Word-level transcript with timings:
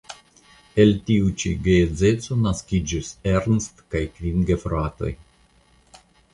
El 0.83 0.93
tiu 1.09 1.27
ĉi 1.43 1.51
geedzeco 1.67 2.39
naskiĝis 2.47 3.13
Ernst 3.35 3.87
kaj 3.95 4.05
kvin 4.17 4.51
gefratoj. 4.51 5.15